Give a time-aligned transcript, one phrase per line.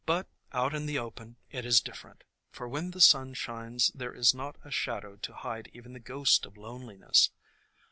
[0.07, 4.33] But out in the open it is different, for when the sun shines there is
[4.33, 7.29] not a shadow to hide even the ghost of loneliness.